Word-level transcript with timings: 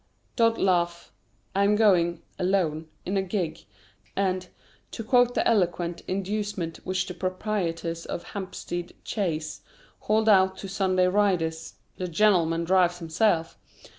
Don't 0.35 0.57
laugh. 0.57 1.13
I 1.55 1.63
am 1.63 1.75
going 1.75 2.23
(alone) 2.39 2.87
in 3.05 3.17
a 3.17 3.21
gig; 3.21 3.65
and, 4.15 4.47
to 4.89 5.03
quote 5.03 5.35
the 5.35 5.47
eloquent 5.47 6.01
inducement 6.07 6.77
which 6.83 7.05
the 7.05 7.13
proprietors 7.13 8.07
of 8.07 8.23
Hampstead 8.23 8.93
chays 9.03 9.61
hold 9.99 10.27
out 10.27 10.57
to 10.57 10.67
Sunday 10.67 11.05
riders 11.07 11.75
"the 11.97 12.07
gen'l'm'n 12.07 12.65
drives 12.65 12.97
himself." 12.97 13.59